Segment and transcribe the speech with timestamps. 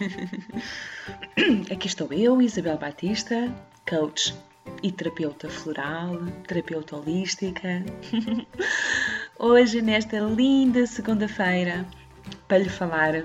[1.70, 3.52] Aqui estou eu, Isabel Batista,
[3.88, 4.34] coach
[4.82, 7.84] e terapeuta floral, terapeuta holística.
[9.38, 11.86] Hoje, nesta linda segunda-feira,
[12.46, 13.24] para lhe falar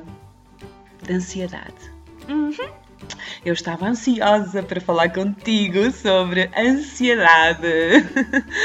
[1.03, 1.93] de ansiedade.
[2.27, 2.85] Uhum.
[3.45, 7.67] Eu estava ansiosa para falar contigo sobre ansiedade.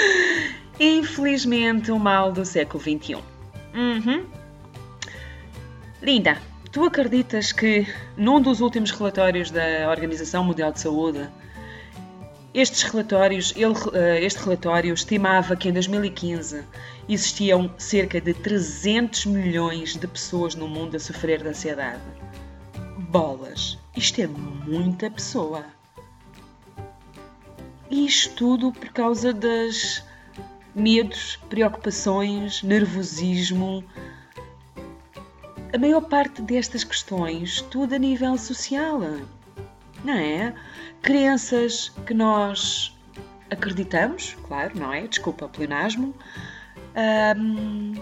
[0.81, 3.17] Infelizmente, o mal do século XXI.
[3.75, 4.27] Uhum.
[6.03, 6.39] Linda,
[6.73, 11.29] tu acreditas que num dos últimos relatórios da Organização Mundial de Saúde,
[12.53, 16.65] estes relatórios, ele, eh, este relatório estimava que em 2015
[17.09, 22.03] existiam cerca de 300 milhões de pessoas no mundo a sofrer de ansiedade.
[22.99, 23.79] Bolas!
[23.97, 25.65] Isto é muita pessoa.
[27.89, 30.05] E isto tudo por causa das
[30.75, 33.85] medos, preocupações, nervosismo.
[35.73, 39.01] A maior parte destas questões, tudo a nível social,
[40.05, 40.53] não é?
[41.01, 42.97] Crenças que nós
[43.51, 45.07] acreditamos, claro, não é?
[45.07, 46.13] Desculpa plenasmo,
[47.37, 47.95] um,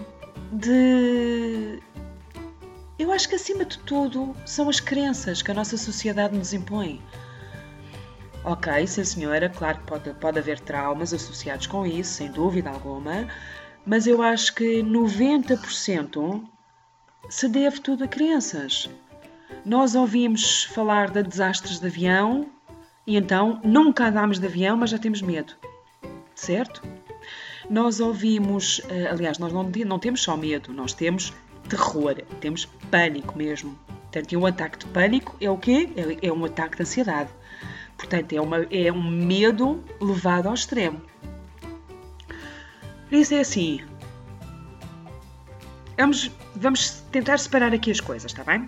[0.51, 1.79] de.
[2.97, 6.99] Eu acho que acima de tudo são as crenças que a nossa sociedade nos impõe.
[8.43, 13.27] Ok, sim senhora, claro que pode, pode haver traumas associados com isso, sem dúvida alguma,
[13.85, 16.43] mas eu acho que 90%
[17.29, 18.89] se deve tudo a crenças.
[19.63, 22.49] Nós ouvimos falar de desastres de avião
[23.05, 25.53] e então nunca andámos de avião, mas já temos medo,
[26.33, 26.81] certo?
[27.69, 31.31] Nós ouvimos, eh, aliás, nós não, não temos só medo, nós temos
[31.69, 33.77] terror, temos pânico mesmo.
[34.11, 35.87] Portanto, um ataque de pânico é o quê?
[35.95, 37.29] É, é um ataque de ansiedade.
[37.95, 40.99] Portanto, é, uma, é um medo levado ao extremo.
[43.07, 43.81] Por isso é assim.
[45.99, 48.65] Vamos, vamos tentar separar aqui as coisas, está bem?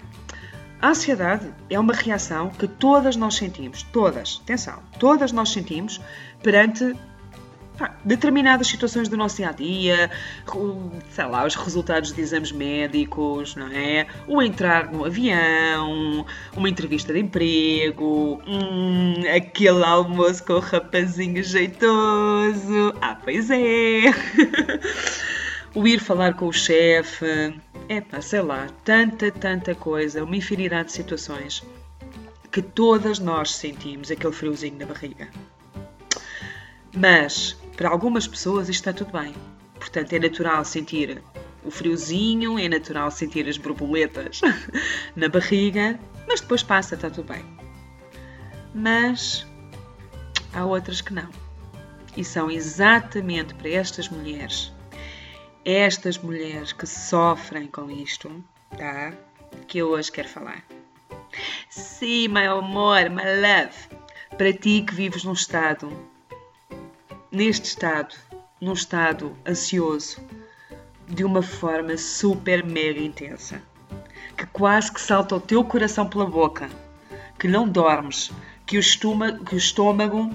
[0.82, 6.02] A ansiedade é uma reação que todas nós sentimos, todas, atenção, todas nós sentimos
[6.44, 6.94] perante
[8.04, 10.12] determinadas situações do nosso dia a dia,
[11.10, 14.08] sei lá, os resultados de exames médicos, não é?
[14.28, 16.26] O entrar no avião,
[16.56, 22.94] uma entrevista de emprego, hum, aquele almoço com o rapazinho jeitoso.
[23.02, 24.02] Ah, pois é!
[25.74, 27.26] o ir falar com o chefe.
[27.88, 31.64] É pá, sei lá, tanta, tanta coisa, uma infinidade de situações
[32.52, 35.30] que todas nós sentimos aquele friozinho na barriga.
[36.96, 39.34] Mas para algumas pessoas isto está tudo bem.
[39.76, 41.22] Portanto, é natural sentir
[41.64, 44.42] o friozinho, é natural sentir as borboletas
[45.16, 47.44] na barriga, mas depois passa, está tudo bem.
[48.74, 49.46] Mas
[50.54, 51.30] há outras que não.
[52.16, 54.74] E são exatamente para estas mulheres,
[55.66, 58.44] estas mulheres que sofrem com isto,
[58.78, 59.14] tá?
[59.68, 60.64] Que eu hoje quero falar.
[61.70, 63.76] Sim, meu amor, my love,
[64.38, 65.92] para ti que vives num estado
[67.32, 68.16] neste estado,
[68.60, 70.22] num estado ansioso,
[71.08, 73.62] de uma forma super mega intensa,
[74.38, 76.70] que quase que salta o teu coração pela boca,
[77.40, 78.32] que não dormes,
[78.66, 78.82] que o
[79.46, 80.30] que o estômago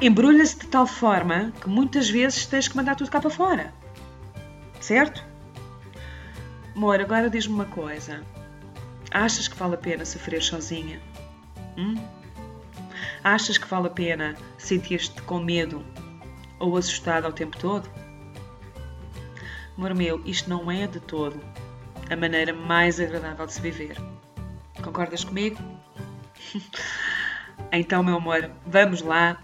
[0.00, 3.72] embrulha-se de tal forma que muitas vezes tens que mandar tudo cá para fora.
[4.80, 5.24] Certo?
[6.74, 8.22] Amor, agora diz-me uma coisa.
[9.10, 11.00] Achas que vale a pena sofrer sozinha?
[11.76, 11.96] Hum?
[13.22, 15.84] Achas que vale a pena sentir-te com medo
[16.58, 17.88] ou assustado ao tempo todo?
[19.76, 21.40] Amor meu, isto não é de todo
[22.10, 23.96] a maneira mais agradável de se viver.
[24.82, 25.58] Concordas comigo?
[27.72, 29.38] então, meu amor, vamos lá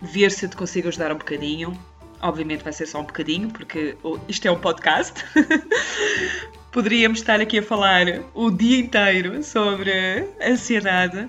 [0.00, 1.78] ver se te consigo ajudar um bocadinho.
[2.20, 3.96] Obviamente vai ser só um bocadinho, porque
[4.28, 5.24] isto é um podcast.
[6.72, 11.28] Poderíamos estar aqui a falar o dia inteiro sobre ansiedade,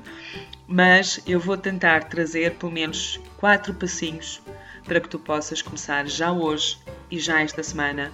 [0.67, 4.41] mas eu vou tentar trazer pelo menos quatro passinhos
[4.83, 6.77] para que tu possas começar já hoje
[7.09, 8.11] e já esta semana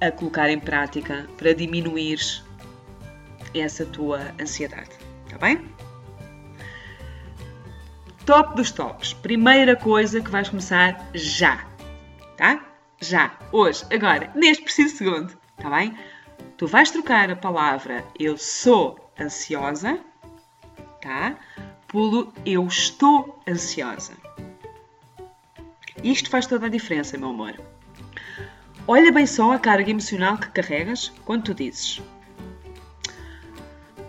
[0.00, 2.18] a colocar em prática para diminuir
[3.54, 4.90] essa tua ansiedade,
[5.28, 5.62] tá bem?
[8.26, 9.12] Top dos tops.
[9.14, 11.66] Primeira coisa que vais começar já,
[12.36, 12.64] tá?
[13.00, 15.96] Já, hoje, agora, neste preciso segundo, tá bem?
[16.56, 19.98] Tu vais trocar a palavra eu sou ansiosa,
[21.00, 21.36] tá?
[21.92, 24.14] pelo eu estou ansiosa.
[26.02, 27.60] Isto faz toda a diferença, meu amor.
[28.88, 32.00] Olha bem só a carga emocional que carregas quando tu dizes: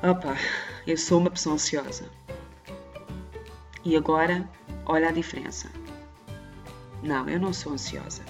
[0.02, 0.36] Opa,
[0.88, 2.10] eu sou uma pessoa ansiosa.
[3.86, 4.48] E agora,
[4.86, 5.70] olha a diferença.
[7.02, 8.24] Não, eu não sou ansiosa.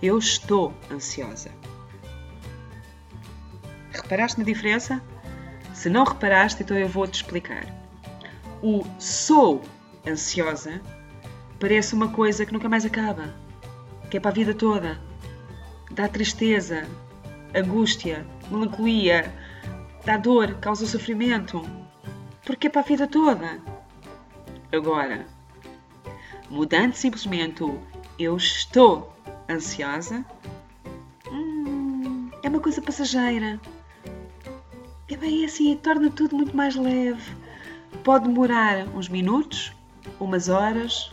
[0.00, 1.50] Eu estou ansiosa.
[3.92, 5.02] Reparaste na diferença?
[5.74, 7.66] Se não reparaste, então eu vou-te explicar.
[8.62, 9.62] O sou
[10.06, 10.80] ansiosa
[11.58, 13.34] parece uma coisa que nunca mais acaba,
[14.10, 14.98] que é para a vida toda.
[15.90, 16.86] Dá tristeza,
[17.54, 19.32] angústia, melancolia,
[20.04, 21.62] dá dor, causa sofrimento,
[22.46, 23.60] porque é para a vida toda.
[24.72, 25.26] Agora,
[26.48, 27.80] mudando simplesmente o
[28.16, 29.12] eu estou
[29.48, 30.24] ansiosa,
[31.28, 33.60] hum, é uma coisa passageira.
[35.08, 37.34] É bem assim, torna tudo muito mais leve.
[38.04, 39.72] Pode demorar uns minutos,
[40.20, 41.12] umas horas,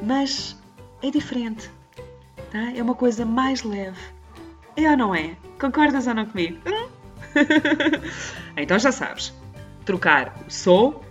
[0.00, 0.56] mas
[1.02, 1.68] é diferente.
[2.52, 2.70] Tá?
[2.76, 3.98] É uma coisa mais leve.
[4.76, 5.36] É ou não é?
[5.60, 6.58] Concordas ou não comigo?
[6.66, 6.88] Hum?
[8.56, 9.32] então já sabes.
[9.84, 11.04] Trocar o sou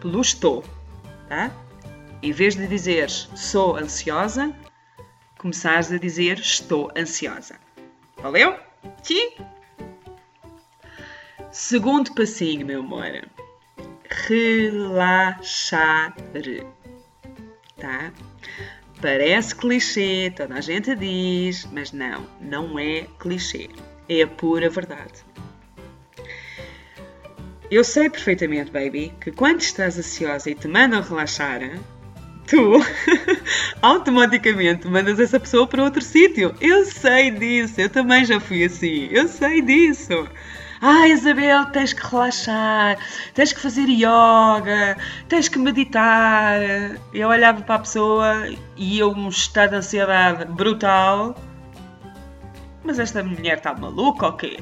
[0.00, 0.64] pelo estou.
[1.30, 1.48] Tá?
[2.20, 4.52] Em vez de dizeres sou ansiosa,
[5.38, 7.54] começares a dizer estou ansiosa.
[8.16, 8.58] Valeu?
[9.00, 9.30] Sim?
[11.52, 13.28] Segundo passinho, meu amor.
[14.26, 16.16] Relaxar.
[17.76, 18.12] Tá?
[19.00, 23.70] Parece clichê, toda a gente diz, mas não, não é clichê.
[24.08, 25.24] É a pura verdade.
[27.70, 31.60] Eu sei perfeitamente, baby, que quando estás ansiosa e te mandam relaxar,
[32.48, 32.80] tu
[33.80, 36.52] automaticamente mandas essa pessoa para outro sítio.
[36.60, 40.28] Eu sei disso, eu também já fui assim, eu sei disso.
[40.82, 42.98] Ah, Isabel, tens que relaxar,
[43.34, 44.96] tens que fazer yoga,
[45.28, 46.58] tens que meditar.
[47.14, 51.36] Eu olhava para a pessoa e eu um estado de ansiedade brutal.
[52.82, 54.56] Mas esta mulher está maluca ou quê?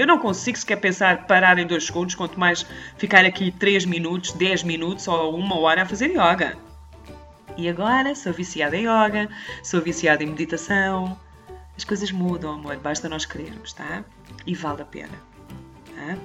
[0.00, 2.64] Eu não consigo sequer pensar parar em dois segundos, quanto mais
[2.96, 6.56] ficar aqui 3 minutos, 10 minutos ou uma hora a fazer yoga.
[7.54, 9.28] E agora sou viciada em yoga,
[9.62, 11.20] sou viciada em meditação.
[11.76, 14.02] As coisas mudam, amor, basta nós querermos, tá?
[14.46, 15.12] E vale a pena.
[15.94, 16.16] Tá?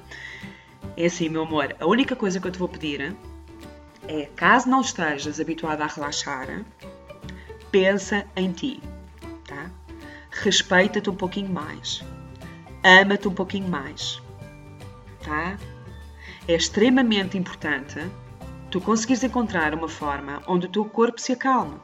[0.95, 3.13] É assim, meu amor, a única coisa que eu te vou pedir
[4.07, 6.63] é, caso não estejas habituada a relaxar,
[7.71, 8.81] pensa em ti,
[9.45, 9.69] tá?
[10.31, 12.01] Respeita-te um pouquinho mais.
[12.87, 14.21] Ama-te um pouquinho mais,
[15.23, 15.57] tá?
[16.47, 17.99] É extremamente importante
[18.69, 21.81] tu conseguires encontrar uma forma onde o teu corpo se acalma.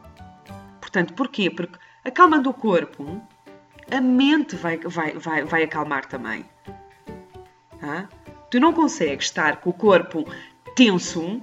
[0.80, 1.50] Portanto, porquê?
[1.50, 1.76] Porque
[2.06, 3.20] acalmando o corpo,
[3.90, 6.46] a mente vai, vai, vai, vai acalmar também.
[7.80, 8.08] Tá?
[8.52, 10.24] Tu não consegues estar com o corpo
[10.76, 11.42] tenso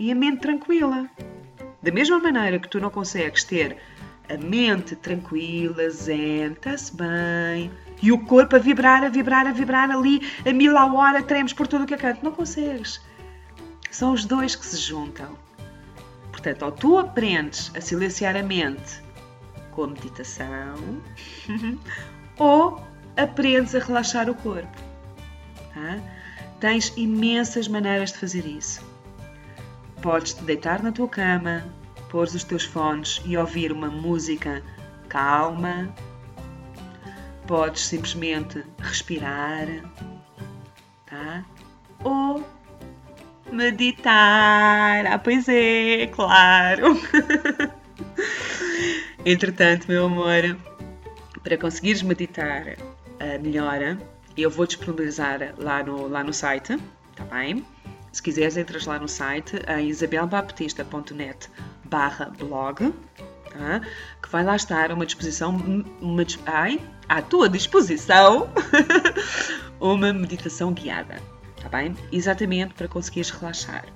[0.00, 1.08] e a mente tranquila.
[1.80, 3.76] Da mesma maneira que tu não consegues ter
[4.28, 7.70] a mente tranquila, zen, está-se bem,
[8.02, 11.52] e o corpo a vibrar, a vibrar, a vibrar ali a mil a hora, tremos
[11.52, 12.24] por tudo o que é canto.
[12.24, 13.00] Não consegues.
[13.90, 15.38] São os dois que se juntam.
[16.30, 19.02] Portanto, ou tu aprendes a silenciar a mente
[19.70, 20.74] com a meditação,
[22.38, 22.82] ou
[23.16, 24.82] aprendes a relaxar o corpo.
[25.72, 25.98] Tá?
[26.60, 28.82] Tens imensas maneiras de fazer isso.
[30.02, 31.64] Podes te deitar na tua cama,
[32.10, 34.62] pôr os teus fones e ouvir uma música
[35.08, 35.94] calma.
[37.46, 39.66] Podes simplesmente respirar,
[41.06, 41.44] tá?
[42.02, 42.44] Ou
[43.52, 45.06] meditar.
[45.06, 46.98] Ah, pois é, claro.
[49.24, 50.56] Entretanto, meu amor,
[51.42, 53.98] para conseguires meditar uh, melhor,
[54.36, 56.78] eu vou disponibilizar lá no, lá no site,
[57.14, 57.64] tá bem?
[58.14, 61.50] Se quiseres, entras lá no site em isabelbaptista.net
[61.84, 62.94] barra blog,
[63.50, 63.80] tá?
[64.22, 65.50] que vai lá estar uma disposição,
[66.00, 68.48] uma, ai, à tua disposição,
[69.80, 71.20] uma meditação guiada
[71.64, 71.96] está bem?
[72.12, 73.86] Exatamente para conseguires relaxar.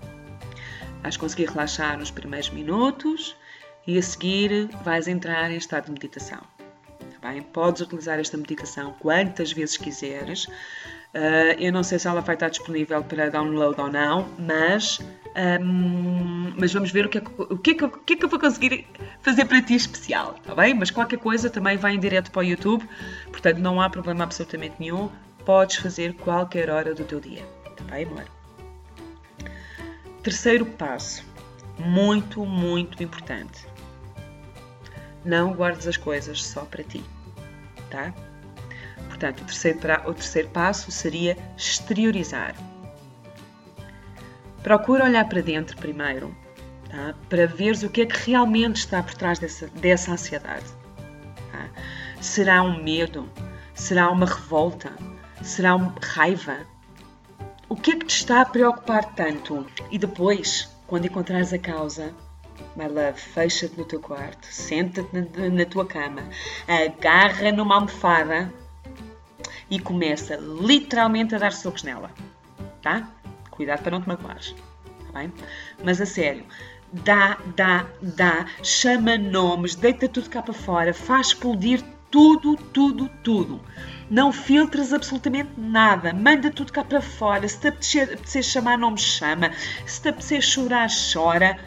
[1.03, 3.37] Vais conseguir relaxar nos primeiros minutos
[3.87, 6.41] e a seguir vais entrar em estado de meditação.
[7.21, 7.43] Tá bem?
[7.43, 10.47] Podes utilizar esta meditação quantas vezes quiseres.
[11.15, 14.99] Uh, eu não sei se ela vai estar disponível para download ou não, mas,
[15.61, 18.25] um, mas vamos ver o que, é, o, que é que, o que é que
[18.25, 18.87] eu vou conseguir
[19.23, 20.75] fazer para ti especial, tá bem?
[20.75, 22.87] Mas qualquer coisa também vai em direto para o YouTube,
[23.31, 25.09] portanto não há problema absolutamente nenhum,
[25.47, 27.43] podes fazer qualquer hora do teu dia
[27.89, 28.25] bem, amor?
[30.23, 31.25] Terceiro passo,
[31.79, 33.67] muito, muito importante.
[35.25, 37.03] Não guardes as coisas só para ti,
[37.91, 38.13] tá?
[39.19, 42.55] Portanto, o terceiro, o terceiro passo seria exteriorizar.
[44.63, 46.33] Procura olhar para dentro primeiro,
[46.89, 47.17] tá?
[47.29, 50.67] para veres o que é que realmente está por trás dessa, dessa ansiedade.
[51.51, 51.69] Tá?
[52.21, 53.29] Será um medo?
[53.75, 54.93] Será uma revolta?
[55.43, 56.59] Será uma raiva?
[57.69, 59.67] O que é que te está a preocupar tanto?
[59.91, 62.15] E depois, quando encontrares a causa,
[62.77, 66.23] my love, fecha-te no teu quarto, senta-te na, na, tua cama,
[66.69, 68.53] agarra numa almofada
[69.71, 72.11] e começa literalmente a dar socos nela,
[72.83, 73.09] tá?
[73.51, 74.55] Cuidado para não te magoares,
[75.07, 75.33] tá bem?
[75.85, 76.45] Mas a sério,
[76.93, 83.61] dá, dá, dá, chama nomes, deita tudo cá para fora, faz explodir tudo, tudo, tudo.
[84.11, 86.15] Não filtres absolutamente nada.
[86.15, 87.47] Manda tudo cá para fora.
[87.47, 89.53] Se te apetecer, apetecer chamar, não me chama.
[89.87, 91.59] Se te apetecer chorar, chora.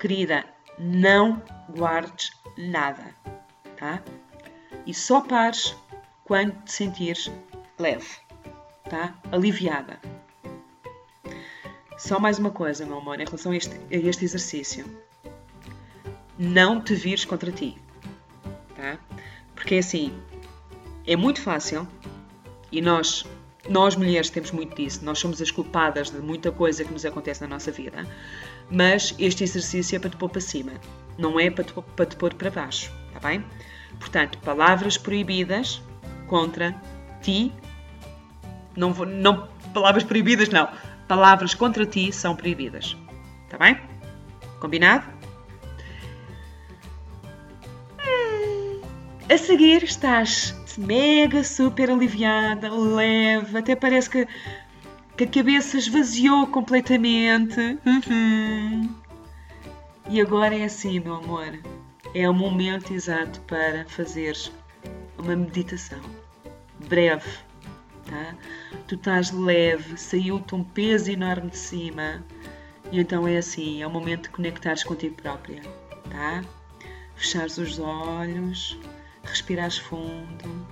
[0.00, 0.44] Querida,
[0.78, 1.42] não
[1.76, 3.14] guardes nada,
[3.76, 4.02] tá?
[4.86, 5.76] E só pares
[6.28, 7.32] quando te sentires
[7.78, 8.06] leve,
[8.90, 9.14] tá?
[9.32, 9.98] Aliviada.
[11.96, 14.84] Só mais uma coisa, meu amor, em relação a este, a este exercício.
[16.38, 17.78] Não te vires contra ti,
[18.76, 18.98] tá?
[19.54, 20.12] Porque é assim,
[21.06, 21.88] é muito fácil
[22.70, 23.24] e nós,
[23.66, 27.40] nós mulheres temos muito disso, nós somos as culpadas de muita coisa que nos acontece
[27.40, 28.06] na nossa vida,
[28.70, 30.72] mas este exercício é para te pôr para cima,
[31.16, 33.42] não é para te, para te pôr para baixo, está bem?
[33.98, 35.82] Portanto, palavras proibidas
[36.28, 36.74] contra
[37.20, 37.52] ti,
[38.76, 40.68] não, vou, não palavras proibidas, não,
[41.06, 42.96] palavras contra ti são proibidas,
[43.46, 43.78] está bem?
[44.60, 45.18] Combinado?
[49.30, 54.28] A seguir estás mega super aliviada, leve, até parece que,
[55.16, 57.78] que a cabeça esvaziou completamente.
[57.84, 58.94] Uhum.
[60.08, 61.58] E agora é assim, meu amor.
[62.14, 64.50] É o momento exato para fazeres
[65.18, 66.00] uma meditação.
[66.88, 67.28] Breve,
[68.06, 68.34] tá?
[68.86, 72.24] Tu estás leve, saiu-te um peso enorme de cima.
[72.90, 75.60] E então é assim, é o momento de conectares contigo própria,
[76.10, 76.42] tá?
[77.14, 78.78] Fechares os olhos
[79.22, 80.66] respirares fundo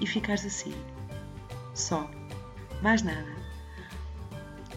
[0.00, 0.74] e ficares assim,
[1.74, 2.10] só,
[2.82, 3.34] mais nada.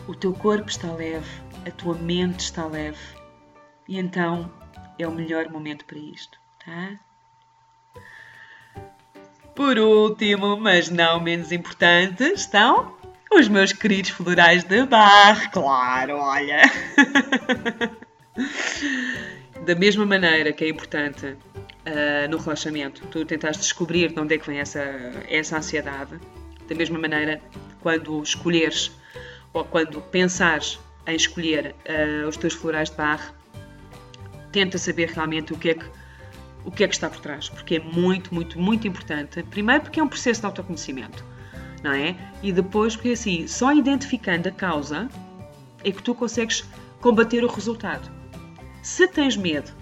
[0.07, 1.29] O teu corpo está leve,
[1.67, 2.98] a tua mente está leve
[3.88, 4.51] e então
[4.98, 6.98] é o melhor momento para isto, tá?
[9.60, 12.96] Por último, mas não menos importante, estão
[13.30, 16.62] os meus queridos florais de bar, claro, olha.
[19.68, 23.06] da mesma maneira que é importante uh, no relaxamento.
[23.08, 24.80] Tu tentas descobrir de onde é que vem essa,
[25.28, 26.18] essa ansiedade.
[26.66, 27.42] Da mesma maneira,
[27.82, 28.94] quando escolheres
[29.51, 33.36] ou quando pensares em escolher uh, os teus florais de barra,
[34.54, 35.99] tenta saber realmente o que é que
[36.66, 39.42] o que é que está por trás, porque é muito, muito, muito importante.
[39.44, 41.24] Primeiro porque é um processo de autoconhecimento,
[41.84, 42.16] não é?
[42.44, 45.10] E depois porque assim, só identificando a causa
[45.84, 46.63] é que tu consegues
[47.01, 48.12] combater o resultado.
[48.82, 49.80] Se tens medo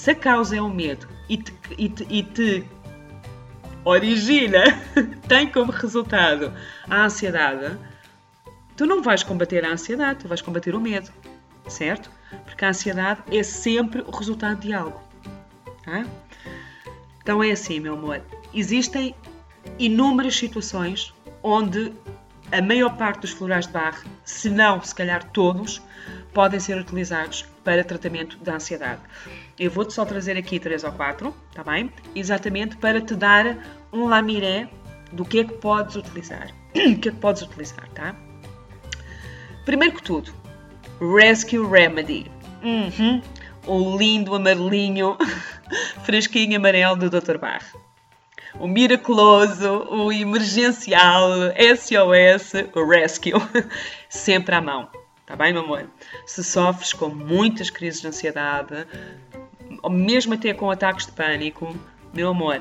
[0.00, 2.64] se a causa é o medo e te, e te, e te
[3.84, 4.64] origina,
[5.28, 6.52] tem como resultado
[6.88, 7.76] a ansiedade,
[8.76, 11.10] tu não vais combater a ansiedade, tu vais combater o medo,
[11.68, 12.10] certo?
[12.44, 15.00] Porque a ansiedade é sempre o resultado de algo.
[15.90, 16.06] Tá?
[17.22, 18.22] Então é assim, meu amor.
[18.54, 19.14] Existem
[19.78, 21.92] inúmeras situações onde
[22.52, 25.80] a maior parte dos florais de barro, se não, se calhar todos,
[26.32, 29.00] podem ser utilizados para tratamento da ansiedade.
[29.58, 31.92] Eu vou-te só trazer aqui três ou quatro, tá bem?
[32.14, 33.58] Exatamente para te dar
[33.92, 34.68] um lamiré
[35.12, 36.48] do que é que podes utilizar.
[36.70, 38.14] o que é que podes utilizar, tá?
[39.64, 40.32] Primeiro que tudo,
[41.00, 42.30] Rescue Remedy.
[42.62, 43.22] Uhum.
[43.66, 45.16] O lindo amarelinho,
[46.04, 47.38] fresquinho amarelo do Dr.
[47.38, 47.64] Barr.
[48.58, 51.30] O miraculoso, o emergencial,
[51.76, 53.32] SOS, o Rescue.
[54.08, 54.88] Sempre à mão.
[55.24, 55.86] Tá bem, meu amor?
[56.26, 58.86] Se sofres com muitas crises de ansiedade,
[59.80, 61.76] ou mesmo até com ataques de pânico,
[62.12, 62.60] meu amor,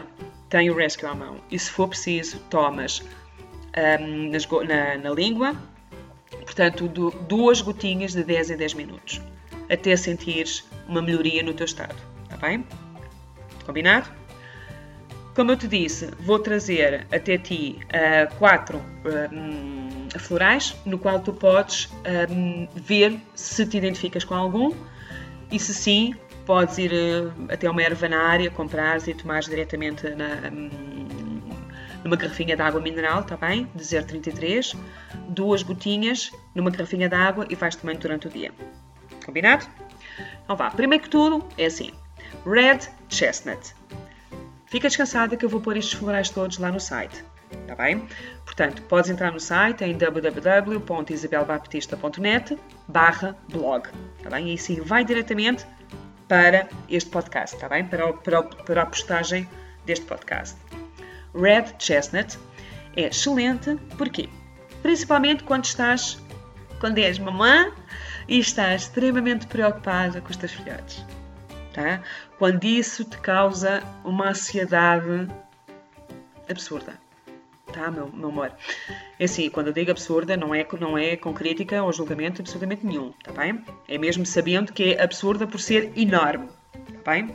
[0.50, 1.38] tem o rescue à mão.
[1.50, 3.02] E se for preciso, tomas
[4.02, 5.56] um, nas, na, na, língua,
[6.30, 9.22] portanto, do, duas gotinhas de 10 em 10 minutos,
[9.70, 11.96] até sentires uma melhoria no teu estado.
[12.24, 12.66] Está bem?
[13.70, 14.10] Combinado?
[15.36, 18.82] Como eu te disse, vou trazer até ti uh, quatro
[19.32, 21.88] um, florais, no qual tu podes
[22.32, 24.74] um, ver se te identificas com algum
[25.52, 26.16] e se sim,
[26.48, 31.40] podes ir uh, até uma ervanária, comprares e tomares diretamente na, um,
[32.04, 33.70] numa garrafinha de água mineral, está bem?
[33.76, 34.76] De 0,33,
[35.28, 38.52] duas gotinhas numa garrafinha de água e vais tomando durante o dia.
[39.24, 39.68] Combinado?
[40.44, 41.92] Então vá, primeiro que tudo é assim:
[42.46, 43.74] Red Chestnut.
[44.68, 47.24] Fica descansada que eu vou pôr estes florais todos lá no site.
[47.52, 48.08] Está bem?
[48.46, 52.56] Portanto, podes entrar no site em www.isabelbaptista.net
[52.88, 53.90] barra blog.
[54.18, 54.52] Está bem?
[54.52, 55.66] E assim vai diretamente
[56.28, 57.84] para este podcast, está bem?
[57.86, 59.50] Para, para, para a postagem
[59.86, 60.56] deste podcast.
[61.34, 62.38] Red Chestnut
[62.96, 64.30] é excelente, porquê?
[64.84, 66.20] Principalmente quando estás,
[66.80, 67.72] quando és mamã
[68.28, 71.04] e estás extremamente preocupada com os teus filhotes.
[71.80, 72.02] Tá?
[72.38, 75.30] Quando isso te causa uma ansiedade
[76.50, 77.00] absurda.
[77.72, 78.52] tá, meu, meu amor?
[79.18, 82.86] É assim, quando eu digo absurda, não é, não é com crítica ou julgamento absolutamente
[82.86, 83.64] nenhum, tá bem?
[83.88, 86.50] É mesmo sabendo que é absurda por ser enorme,
[87.02, 87.34] tá bem?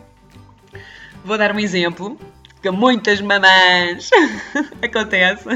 [1.25, 2.21] Vou dar um exemplo
[2.61, 4.11] que muitas mamães
[4.85, 5.49] acontece.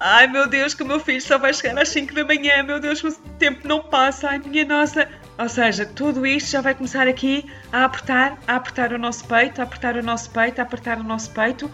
[0.00, 2.80] Ai meu Deus, que o meu filho só vai chegar às 5 da manhã, meu
[2.80, 5.06] Deus, o tempo não passa, ai minha nossa.
[5.38, 9.60] Ou seja, tudo isto já vai começar aqui a apertar, a apertar o nosso peito,
[9.60, 11.70] a apertar o nosso peito, a apertar o nosso peito.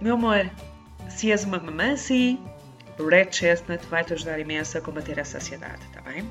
[0.00, 0.50] Meu amor,
[1.08, 2.42] se és uma mamã assim,
[2.98, 6.28] o Red Chestnut vai te ajudar imenso a combater a saciedade, tá bem?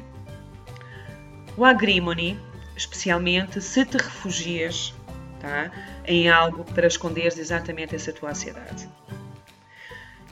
[1.56, 2.40] O agrimony,
[2.76, 4.94] especialmente se te refugias
[5.40, 5.72] tá,
[6.06, 8.90] em algo para esconderes exatamente essa tua ansiedade.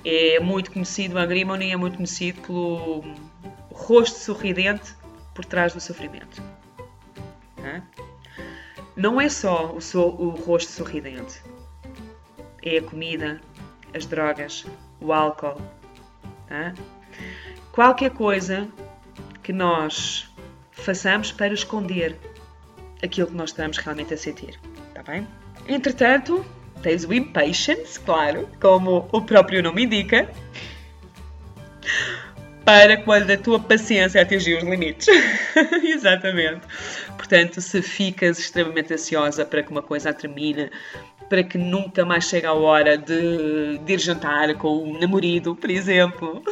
[0.03, 3.03] É muito conhecido, o agrimony é muito conhecido pelo
[3.79, 4.93] rosto sorridente
[5.33, 6.41] por trás do sofrimento.
[8.95, 11.41] Não é só o, so, o rosto sorridente
[12.61, 13.39] é a comida,
[13.95, 14.65] as drogas,
[14.99, 15.59] o álcool.
[17.71, 18.67] Qualquer coisa
[19.41, 20.29] que nós
[20.71, 22.19] façamos para esconder
[23.01, 24.59] aquilo que nós estamos realmente a sentir.
[24.93, 25.25] Tá bem?
[25.65, 26.45] Entretanto,
[26.81, 30.29] tens o impatience, claro, como o próprio nome indica,
[32.69, 35.07] para quando a tua paciência atingir os limites.
[35.83, 36.61] Exatamente.
[37.17, 40.69] Portanto, se ficas extremamente ansiosa para que uma coisa termine,
[41.27, 45.71] para que nunca mais chegue a hora de, de ir jantar com o namorado, por
[45.71, 46.43] exemplo.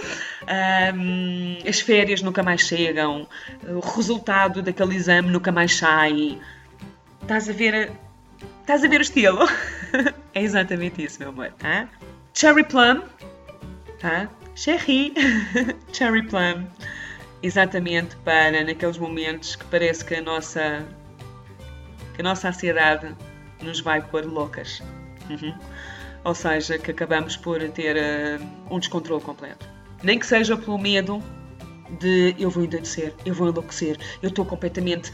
[0.96, 3.28] Um, as férias nunca mais chegam,
[3.68, 6.40] o resultado daquele exame nunca mais sai.
[7.22, 7.92] Estás a ver,
[8.62, 9.48] estás a ver o estilo?
[10.34, 11.52] é exatamente isso, meu amor.
[11.60, 11.88] Tá?
[12.34, 13.04] Cherry Plum,
[14.00, 14.28] tá?
[14.58, 15.13] Cherry,
[15.93, 16.65] Cherry Plum,
[17.43, 20.84] exatamente para naqueles momentos que parece que a nossa
[22.15, 23.15] que a nossa ansiedade
[23.62, 24.82] nos vai pôr loucas.
[25.30, 25.56] Uhum.
[26.24, 29.70] Ou seja, que acabamos por ter uh, um descontrole completo.
[30.02, 31.22] Nem que seja pelo medo
[32.00, 35.13] de eu vou enlouquecer, eu vou enlouquecer, eu estou completamente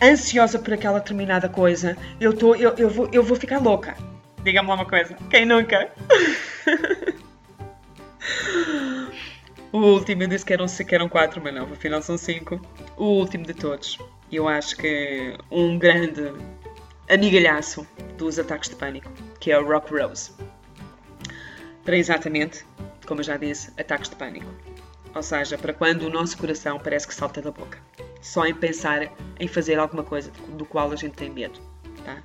[0.00, 3.96] ansiosa por aquela determinada coisa, eu, tô, eu, eu, vou, eu vou ficar louca.
[4.44, 5.90] Diga-me lá uma coisa, quem nunca?
[9.74, 12.60] o último, eu disse que eram, que eram quatro, mas não, afinal são cinco.
[12.96, 13.98] O último de todos.
[14.30, 16.32] Eu acho que um grande
[17.10, 17.84] amigalhaço
[18.16, 19.10] dos ataques de pânico,
[19.40, 20.30] que é o Rock Rose.
[21.84, 22.64] Para exatamente,
[23.04, 24.46] como eu já disse, ataques de pânico.
[25.12, 27.78] Ou seja, para quando o nosso coração parece que salta da boca.
[28.22, 31.58] Só em pensar em fazer alguma coisa do qual a gente tem medo.
[32.04, 32.22] Tá?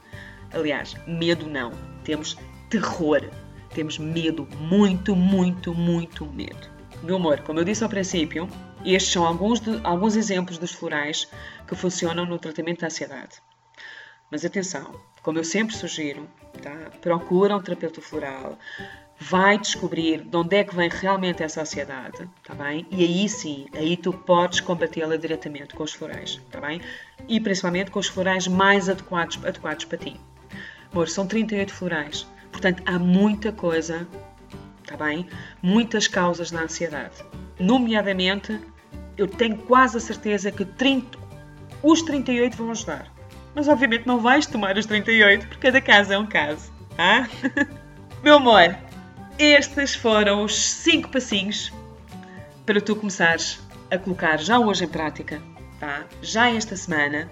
[0.53, 1.71] Aliás, medo não.
[2.03, 2.38] Temos
[2.69, 3.27] terror.
[3.73, 4.47] Temos medo.
[4.59, 6.78] Muito, muito, muito medo.
[7.01, 8.49] Meu amor, como eu disse ao princípio,
[8.83, 11.29] estes são alguns, de, alguns exemplos dos florais
[11.65, 13.41] que funcionam no tratamento da ansiedade.
[14.29, 16.27] Mas atenção, como eu sempre sugiro,
[16.62, 16.91] tá?
[17.01, 18.59] procura um terapeuta floral,
[19.17, 22.85] vai descobrir de onde é que vem realmente essa ansiedade, tá bem?
[22.91, 26.81] E aí sim, aí tu podes combatê-la diretamente com os florais, tá bem?
[27.27, 30.19] E principalmente com os florais mais adequados, adequados para ti.
[30.91, 34.07] Amor, são 38 florais, portanto há muita coisa,
[34.89, 35.28] tá bem?
[35.62, 37.23] Muitas causas da ansiedade.
[37.60, 38.60] Nomeadamente,
[39.15, 41.17] eu tenho quase a certeza que 30,
[41.84, 43.06] os 38 vão ajudar.
[43.54, 47.30] Mas obviamente não vais tomar os 38, porque cada caso é um caso, tá?
[48.23, 48.75] Meu amor,
[49.38, 51.71] estes foram os 5 passinhos
[52.65, 53.60] para tu começares
[53.91, 55.41] a colocar já hoje em prática,
[55.80, 56.06] tá?
[56.21, 57.30] Já esta semana,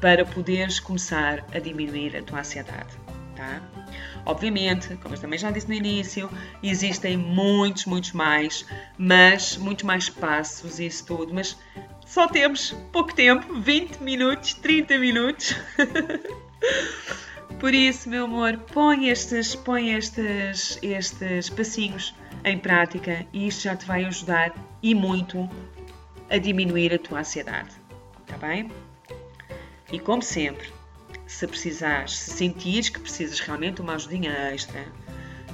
[0.00, 3.05] para poderes começar a diminuir a tua ansiedade,
[3.36, 3.60] tá?
[4.24, 6.30] Obviamente, como eu também já disse no início,
[6.62, 8.64] existem muitos, muitos mais,
[8.98, 11.56] mas muitos mais passos e isso tudo, mas
[12.04, 15.54] só temos pouco tempo 20 minutos, 30 minutos.
[17.60, 23.74] Por isso, meu amor, põe estes, põe estes, estes passinhos em prática e isto já
[23.74, 25.48] te vai ajudar e muito
[26.28, 27.70] a diminuir a tua ansiedade.
[28.20, 28.70] Está bem?
[29.90, 30.68] E como sempre,
[31.26, 34.86] se precisares, se sentires que precisas realmente de uma ajudinha extra,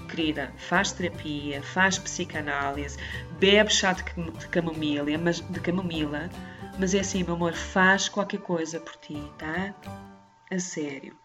[0.08, 2.98] querida, faz terapia, faz psicanálise,
[3.38, 4.04] bebe chá de
[4.48, 6.30] camomila, mas, de camomila,
[6.78, 9.74] mas é assim, meu amor, faz qualquer coisa por ti, tá?
[10.50, 11.16] A sério.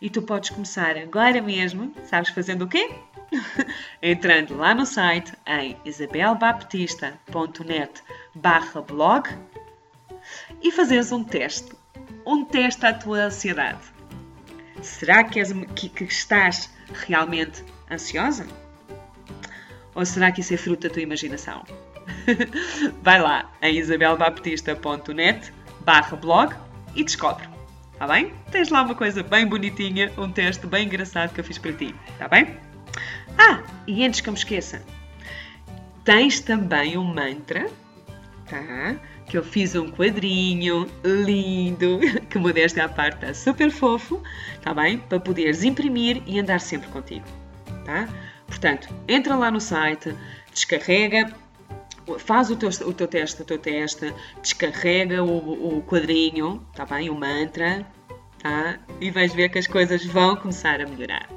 [0.00, 2.88] E tu podes começar agora mesmo, sabes fazendo o quê?
[4.02, 8.02] Entrando lá no site em isabelbaptista.net
[8.34, 9.28] barra blog
[10.62, 11.76] e fazes um teste.
[12.26, 13.80] Um teste à tua ansiedade.
[14.82, 16.70] Será que, és, que, que estás
[17.06, 18.46] realmente ansiosa?
[19.94, 21.64] Ou será que isso é fruto da tua imaginação?
[23.02, 26.54] Vai lá em isabelbaptista.net barra blog
[26.94, 27.48] e descobre.
[27.98, 28.32] tá bem?
[28.50, 31.94] Tens lá uma coisa bem bonitinha, um teste bem engraçado que eu fiz para ti,
[32.18, 32.56] tá bem?
[33.36, 34.82] Ah, e antes que eu me esqueça,
[36.04, 37.68] tens também um mantra,
[38.48, 38.96] tá?
[39.26, 44.22] Que eu fiz um quadrinho lindo, que modéstia à parte está super fofo,
[44.62, 44.98] tá bem?
[44.98, 47.26] Para poderes imprimir e andar sempre contigo,
[47.84, 48.08] tá?
[48.46, 50.14] Portanto, entra lá no site,
[50.52, 51.32] descarrega,
[52.18, 57.10] faz o teu, o teu teste, o teu teste, descarrega o, o quadrinho, tá bem?
[57.10, 57.86] O mantra,
[58.42, 58.78] tá?
[59.00, 61.28] E vais ver que as coisas vão começar a melhorar,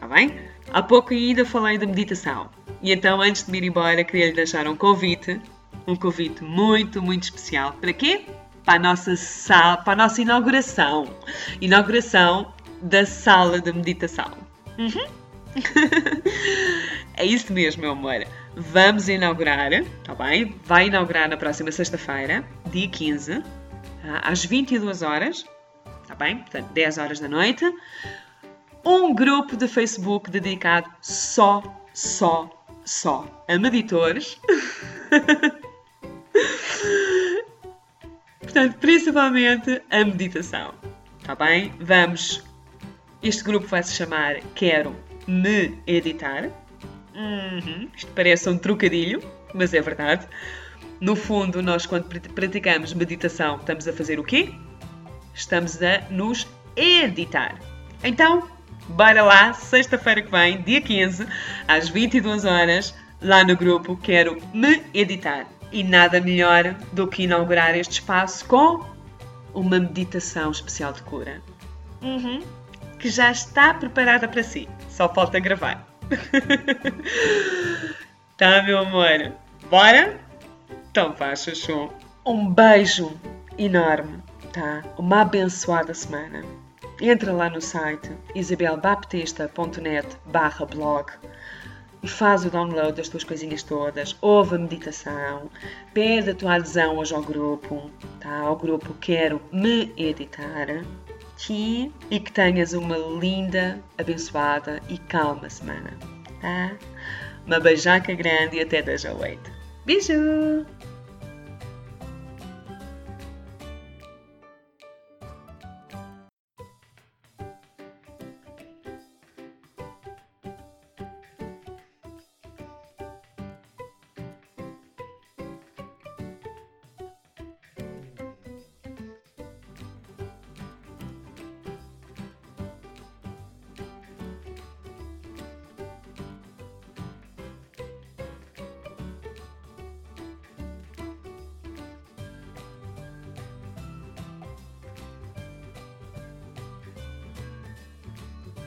[0.00, 0.36] tá bem?
[0.70, 2.50] Há pouco ainda falei da meditação.
[2.82, 5.40] E então, antes de me ir embora, queria lhe deixar um convite,
[5.86, 7.72] um convite muito, muito especial.
[7.74, 8.26] Para quê?
[8.64, 11.08] Para a nossa sala, para a nossa inauguração.
[11.60, 14.30] Inauguração da sala de meditação.
[14.78, 15.06] Uhum.
[17.16, 18.26] é isso mesmo, meu amor.
[18.56, 19.70] Vamos inaugurar,
[20.04, 20.54] tá bem?
[20.64, 23.42] Vai inaugurar na próxima sexta-feira, dia 15,
[24.02, 24.20] tá?
[24.22, 25.44] às 22 horas,
[26.06, 26.38] tá bem?
[26.38, 27.64] Portanto, 10 horas da noite.
[28.84, 32.48] Um grupo de Facebook dedicado só, só,
[32.84, 34.40] só a meditores.
[38.40, 40.74] Portanto, principalmente a meditação.
[41.24, 41.72] Tá bem?
[41.80, 42.44] Vamos.
[43.22, 44.94] Este grupo vai se chamar Quero
[45.26, 46.50] Me Editar.
[47.14, 47.88] Uhum.
[47.96, 49.22] Isto parece um trocadilho,
[49.52, 50.26] mas é verdade.
[51.00, 54.52] No fundo, nós quando praticamos meditação, estamos a fazer o quê?
[55.34, 56.46] Estamos a nos
[56.76, 57.58] editar.
[58.04, 58.48] Então,
[58.88, 61.26] bora lá, sexta-feira que vem, dia 15,
[61.66, 65.46] às 22 horas, lá no grupo Quero Me Editar.
[65.72, 68.84] E nada melhor do que inaugurar este espaço com
[69.52, 71.42] uma meditação especial de cura.
[72.02, 72.42] Uhum.
[72.98, 74.68] Que já está preparada para si.
[74.88, 75.86] Só falta gravar.
[78.36, 79.32] tá, meu amor?
[79.68, 80.18] Bora?
[80.90, 81.90] Então vá, chuchu.
[82.24, 83.18] Um beijo
[83.58, 84.82] enorme, tá?
[84.96, 86.44] Uma abençoada semana.
[87.00, 91.12] Entra lá no site isabelbaptista.net barra blog
[92.04, 95.50] faz o download das tuas coisinhas todas, ouve a meditação,
[95.94, 98.40] pede a tua adesão hoje ao grupo, tá?
[98.40, 100.84] Ao grupo Quero Me Editar
[101.36, 105.92] ti e que tenhas uma linda, abençoada e calma semana,
[106.40, 106.76] tá?
[107.46, 109.52] Uma beijaca grande e até 10 a 8.
[109.84, 110.66] Beijo!